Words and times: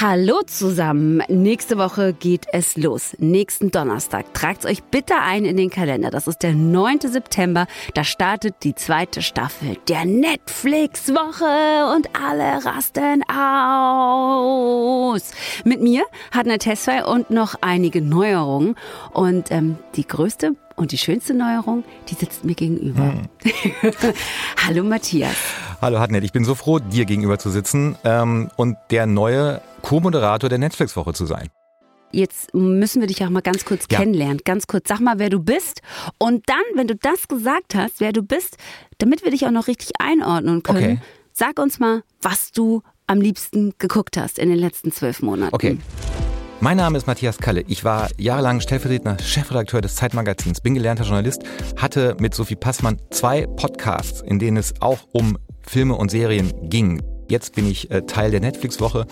Hallo 0.00 0.42
zusammen. 0.46 1.24
Nächste 1.26 1.76
Woche 1.76 2.12
geht 2.12 2.46
es 2.52 2.76
los. 2.76 3.16
Nächsten 3.18 3.72
Donnerstag. 3.72 4.32
Tragt 4.32 4.64
euch 4.64 4.84
bitte 4.84 5.16
ein 5.16 5.44
in 5.44 5.56
den 5.56 5.70
Kalender. 5.70 6.10
Das 6.10 6.28
ist 6.28 6.44
der 6.44 6.52
9. 6.52 7.00
September. 7.00 7.66
Da 7.94 8.04
startet 8.04 8.54
die 8.62 8.76
zweite 8.76 9.22
Staffel 9.22 9.76
der 9.88 10.04
Netflix-Woche 10.04 11.96
und 11.96 12.10
alle 12.14 12.64
rasten 12.64 13.24
aus. 13.28 15.32
Mit 15.64 15.82
mir 15.82 16.04
hat 16.30 16.46
eine 16.46 16.58
Testfall 16.58 17.02
und 17.02 17.30
noch 17.30 17.56
einige 17.60 18.00
Neuerungen. 18.00 18.76
Und 19.12 19.50
ähm, 19.50 19.78
die 19.96 20.06
größte 20.06 20.52
und 20.76 20.92
die 20.92 20.98
schönste 20.98 21.34
Neuerung, 21.34 21.82
die 22.08 22.14
sitzt 22.14 22.44
mir 22.44 22.54
gegenüber. 22.54 23.14
Hm. 23.42 23.82
Hallo 24.64 24.84
Matthias. 24.84 25.34
Hallo 25.80 26.00
Hartnett, 26.00 26.24
ich 26.24 26.32
bin 26.32 26.44
so 26.44 26.56
froh, 26.56 26.80
dir 26.80 27.04
gegenüber 27.04 27.38
zu 27.38 27.50
sitzen 27.50 27.96
ähm, 28.02 28.50
und 28.56 28.76
der 28.90 29.06
neue 29.06 29.60
Co-Moderator 29.82 30.48
der 30.50 30.58
Netflix-Woche 30.58 31.12
zu 31.12 31.24
sein. 31.24 31.50
Jetzt 32.10 32.52
müssen 32.52 33.00
wir 33.00 33.06
dich 33.06 33.22
auch 33.22 33.30
mal 33.30 33.42
ganz 33.42 33.64
kurz 33.64 33.86
ja. 33.88 33.98
kennenlernen. 33.98 34.40
Ganz 34.44 34.66
kurz, 34.66 34.88
sag 34.88 34.98
mal, 34.98 35.20
wer 35.20 35.30
du 35.30 35.38
bist. 35.38 35.82
Und 36.18 36.48
dann, 36.48 36.64
wenn 36.74 36.88
du 36.88 36.96
das 36.96 37.28
gesagt 37.28 37.76
hast, 37.76 38.00
wer 38.00 38.12
du 38.12 38.22
bist, 38.22 38.56
damit 38.98 39.22
wir 39.22 39.30
dich 39.30 39.46
auch 39.46 39.52
noch 39.52 39.68
richtig 39.68 39.92
einordnen 40.00 40.64
können, 40.64 40.78
okay. 40.78 41.00
sag 41.32 41.60
uns 41.60 41.78
mal, 41.78 42.02
was 42.22 42.50
du 42.50 42.82
am 43.06 43.20
liebsten 43.20 43.74
geguckt 43.78 44.16
hast 44.16 44.40
in 44.40 44.48
den 44.48 44.58
letzten 44.58 44.90
zwölf 44.90 45.22
Monaten. 45.22 45.54
Okay. 45.54 45.78
Mein 46.60 46.78
Name 46.78 46.98
ist 46.98 47.06
Matthias 47.06 47.38
Kalle. 47.38 47.62
Ich 47.68 47.84
war 47.84 48.08
jahrelang 48.18 48.60
stellvertretender 48.60 49.22
Chefredakteur 49.22 49.80
des 49.80 49.94
Zeitmagazins, 49.94 50.60
bin 50.60 50.74
gelernter 50.74 51.04
Journalist, 51.04 51.44
hatte 51.76 52.16
mit 52.18 52.34
Sophie 52.34 52.56
Passmann 52.56 53.00
zwei 53.10 53.46
Podcasts, 53.46 54.22
in 54.22 54.40
denen 54.40 54.56
es 54.56 54.74
auch 54.80 54.98
um 55.12 55.38
Filme 55.68 55.94
und 55.94 56.10
Serien 56.10 56.52
ging. 56.68 57.02
Jetzt 57.30 57.54
bin 57.54 57.68
ich 57.70 57.90
äh, 57.90 58.02
Teil 58.02 58.30
der 58.30 58.40
Netflix-Woche 58.40 59.06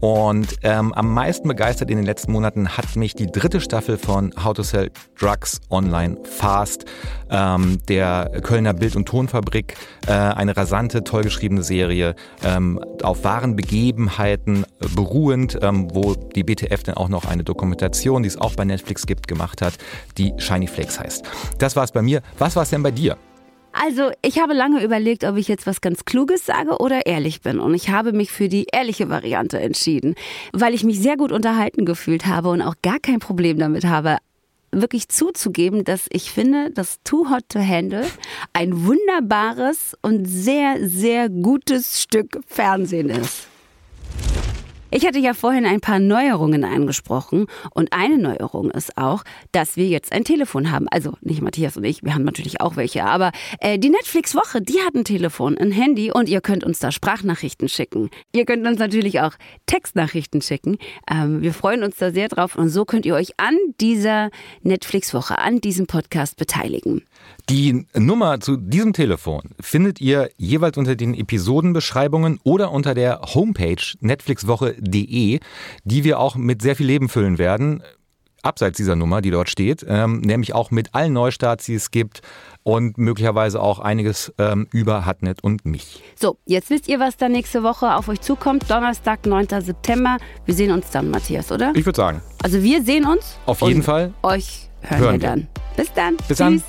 und 0.00 0.58
ähm, 0.62 0.92
am 0.92 1.14
meisten 1.14 1.48
begeistert 1.48 1.90
in 1.90 1.96
den 1.96 2.04
letzten 2.04 2.32
Monaten 2.32 2.68
hat 2.68 2.96
mich 2.96 3.14
die 3.14 3.28
dritte 3.28 3.62
Staffel 3.62 3.96
von 3.96 4.34
How 4.44 4.52
to 4.52 4.62
Sell 4.62 4.90
Drugs 5.18 5.58
Online 5.70 6.18
Fast, 6.24 6.84
ähm, 7.30 7.78
der 7.88 8.30
Kölner 8.42 8.74
Bild- 8.74 8.94
und 8.94 9.08
Tonfabrik, 9.08 9.74
äh, 10.06 10.12
eine 10.12 10.54
rasante, 10.54 11.02
toll 11.02 11.22
geschriebene 11.22 11.62
Serie, 11.62 12.14
ähm, 12.44 12.78
auf 13.02 13.24
wahren 13.24 13.56
Begebenheiten 13.56 14.64
äh, 14.64 14.88
beruhend, 14.94 15.58
ähm, 15.62 15.88
wo 15.94 16.14
die 16.14 16.44
BTF 16.44 16.82
dann 16.82 16.96
auch 16.96 17.08
noch 17.08 17.24
eine 17.24 17.42
Dokumentation, 17.42 18.22
die 18.22 18.28
es 18.28 18.36
auch 18.36 18.54
bei 18.54 18.66
Netflix 18.66 19.06
gibt, 19.06 19.28
gemacht 19.28 19.62
hat, 19.62 19.74
die 20.18 20.34
Shiny 20.36 20.66
Flakes 20.66 21.00
heißt. 21.00 21.24
Das 21.58 21.74
war's 21.74 21.92
bei 21.92 22.02
mir. 22.02 22.20
Was 22.38 22.54
war's 22.54 22.68
denn 22.68 22.82
bei 22.82 22.90
dir? 22.90 23.16
Also, 23.72 24.10
ich 24.22 24.38
habe 24.38 24.52
lange 24.54 24.82
überlegt, 24.84 25.24
ob 25.24 25.36
ich 25.36 25.48
jetzt 25.48 25.66
was 25.66 25.80
ganz 25.80 26.04
Kluges 26.04 26.46
sage 26.46 26.78
oder 26.78 27.06
ehrlich 27.06 27.40
bin. 27.40 27.58
Und 27.58 27.74
ich 27.74 27.90
habe 27.90 28.12
mich 28.12 28.30
für 28.30 28.48
die 28.48 28.66
ehrliche 28.72 29.08
Variante 29.08 29.58
entschieden, 29.60 30.14
weil 30.52 30.74
ich 30.74 30.84
mich 30.84 31.00
sehr 31.00 31.16
gut 31.16 31.32
unterhalten 31.32 31.84
gefühlt 31.84 32.26
habe 32.26 32.50
und 32.50 32.62
auch 32.62 32.76
gar 32.82 32.98
kein 32.98 33.18
Problem 33.18 33.58
damit 33.58 33.84
habe, 33.84 34.18
wirklich 34.72 35.08
zuzugeben, 35.08 35.84
dass 35.84 36.06
ich 36.10 36.32
finde, 36.32 36.70
dass 36.70 37.02
Too 37.04 37.30
Hot 37.30 37.48
to 37.48 37.60
Handle 37.60 38.06
ein 38.52 38.86
wunderbares 38.86 39.96
und 40.02 40.26
sehr, 40.26 40.76
sehr 40.88 41.28
gutes 41.28 42.00
Stück 42.00 42.40
Fernsehen 42.46 43.10
ist. 43.10 43.51
Ich 44.94 45.06
hatte 45.06 45.18
ja 45.18 45.32
vorhin 45.32 45.64
ein 45.64 45.80
paar 45.80 45.98
Neuerungen 45.98 46.64
angesprochen 46.64 47.46
und 47.70 47.94
eine 47.94 48.18
Neuerung 48.18 48.70
ist 48.70 48.98
auch, 48.98 49.24
dass 49.50 49.78
wir 49.78 49.86
jetzt 49.86 50.12
ein 50.12 50.22
Telefon 50.22 50.70
haben. 50.70 50.86
Also 50.90 51.14
nicht 51.22 51.40
Matthias 51.40 51.78
und 51.78 51.84
ich, 51.84 52.02
wir 52.02 52.14
haben 52.14 52.24
natürlich 52.24 52.60
auch 52.60 52.76
welche, 52.76 53.02
aber 53.04 53.32
äh, 53.60 53.78
die 53.78 53.88
Netflix-Woche, 53.88 54.60
die 54.60 54.80
hat 54.86 54.94
ein 54.94 55.04
Telefon, 55.04 55.56
ein 55.56 55.72
Handy 55.72 56.12
und 56.12 56.28
ihr 56.28 56.42
könnt 56.42 56.62
uns 56.62 56.78
da 56.78 56.92
Sprachnachrichten 56.92 57.70
schicken. 57.70 58.10
Ihr 58.34 58.44
könnt 58.44 58.66
uns 58.66 58.78
natürlich 58.78 59.20
auch 59.20 59.32
Textnachrichten 59.64 60.42
schicken. 60.42 60.76
Ähm, 61.10 61.40
wir 61.40 61.54
freuen 61.54 61.84
uns 61.84 61.96
da 61.96 62.10
sehr 62.10 62.28
drauf 62.28 62.56
und 62.56 62.68
so 62.68 62.84
könnt 62.84 63.06
ihr 63.06 63.14
euch 63.14 63.32
an 63.38 63.56
dieser 63.80 64.28
Netflix-Woche, 64.60 65.38
an 65.38 65.62
diesem 65.62 65.86
Podcast 65.86 66.36
beteiligen. 66.36 67.02
Die 67.48 67.86
Nummer 67.94 68.40
zu 68.40 68.58
diesem 68.58 68.92
Telefon 68.92 69.54
findet 69.58 70.02
ihr 70.02 70.28
jeweils 70.36 70.76
unter 70.76 70.96
den 70.96 71.14
Episodenbeschreibungen 71.14 72.40
oder 72.44 72.70
unter 72.72 72.92
der 72.92 73.22
Homepage 73.34 73.82
netflixwoche.de, 74.82 75.40
die 75.84 76.04
wir 76.04 76.18
auch 76.18 76.36
mit 76.36 76.62
sehr 76.62 76.76
viel 76.76 76.86
Leben 76.86 77.08
füllen 77.08 77.38
werden. 77.38 77.82
Abseits 78.44 78.76
dieser 78.76 78.96
Nummer, 78.96 79.20
die 79.20 79.30
dort 79.30 79.48
steht, 79.48 79.86
ähm, 79.88 80.20
nämlich 80.20 80.52
auch 80.52 80.72
mit 80.72 80.96
allen 80.96 81.12
Neustarts, 81.12 81.66
die 81.66 81.74
es 81.74 81.92
gibt 81.92 82.22
und 82.64 82.98
möglicherweise 82.98 83.62
auch 83.62 83.78
einiges 83.78 84.32
ähm, 84.36 84.66
über 84.72 85.06
Hatnet 85.06 85.44
und 85.44 85.64
mich. 85.64 86.02
So, 86.16 86.38
jetzt 86.44 86.68
wisst 86.68 86.88
ihr, 86.88 86.98
was 86.98 87.16
da 87.16 87.28
nächste 87.28 87.62
Woche 87.62 87.94
auf 87.94 88.08
euch 88.08 88.20
zukommt. 88.20 88.68
Donnerstag, 88.68 89.26
9. 89.26 89.46
September. 89.60 90.16
Wir 90.44 90.54
sehen 90.54 90.72
uns 90.72 90.90
dann, 90.90 91.10
Matthias, 91.10 91.52
oder? 91.52 91.72
Ich 91.76 91.86
würde 91.86 91.96
sagen. 91.96 92.20
Also 92.42 92.60
wir 92.64 92.82
sehen 92.82 93.06
uns. 93.06 93.38
Auf 93.46 93.60
jeden 93.60 93.84
Fall. 93.84 94.12
Euch 94.24 94.68
hören, 94.80 95.00
hören 95.00 95.20
wir 95.20 95.28
dann. 95.28 95.48
Bis 95.76 95.92
dann. 95.92 96.16
Bis 96.16 96.26
Tschüss. 96.26 96.38
dann. 96.38 96.62